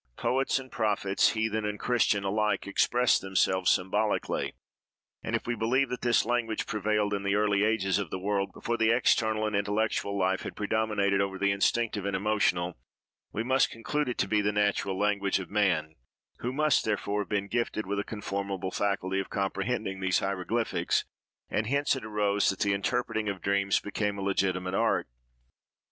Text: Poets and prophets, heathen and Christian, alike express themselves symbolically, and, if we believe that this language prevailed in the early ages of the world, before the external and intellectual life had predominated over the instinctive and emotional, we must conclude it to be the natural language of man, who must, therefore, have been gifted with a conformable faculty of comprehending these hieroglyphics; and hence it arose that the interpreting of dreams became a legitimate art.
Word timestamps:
Poets 0.17 0.57
and 0.57 0.71
prophets, 0.71 1.33
heathen 1.33 1.63
and 1.63 1.79
Christian, 1.79 2.23
alike 2.23 2.65
express 2.65 3.19
themselves 3.19 3.69
symbolically, 3.69 4.55
and, 5.21 5.35
if 5.35 5.45
we 5.45 5.53
believe 5.53 5.89
that 5.89 6.01
this 6.01 6.25
language 6.25 6.65
prevailed 6.65 7.13
in 7.13 7.21
the 7.21 7.35
early 7.35 7.63
ages 7.63 7.99
of 7.99 8.09
the 8.09 8.17
world, 8.17 8.51
before 8.51 8.77
the 8.77 8.89
external 8.89 9.45
and 9.45 9.55
intellectual 9.55 10.17
life 10.17 10.41
had 10.41 10.55
predominated 10.55 11.21
over 11.21 11.37
the 11.37 11.51
instinctive 11.51 12.03
and 12.03 12.15
emotional, 12.15 12.79
we 13.31 13.43
must 13.43 13.69
conclude 13.69 14.09
it 14.09 14.17
to 14.17 14.27
be 14.27 14.41
the 14.41 14.51
natural 14.51 14.97
language 14.97 15.37
of 15.37 15.51
man, 15.51 15.93
who 16.39 16.51
must, 16.51 16.83
therefore, 16.83 17.21
have 17.21 17.29
been 17.29 17.47
gifted 17.47 17.85
with 17.85 17.99
a 17.99 18.03
conformable 18.03 18.71
faculty 18.71 19.19
of 19.19 19.29
comprehending 19.29 19.99
these 19.99 20.17
hieroglyphics; 20.17 21.05
and 21.47 21.67
hence 21.67 21.95
it 21.95 22.03
arose 22.03 22.49
that 22.49 22.61
the 22.61 22.73
interpreting 22.73 23.29
of 23.29 23.39
dreams 23.39 23.79
became 23.79 24.17
a 24.17 24.23
legitimate 24.23 24.73
art. 24.73 25.07